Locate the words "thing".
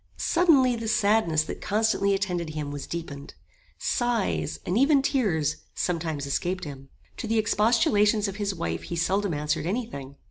9.85-10.15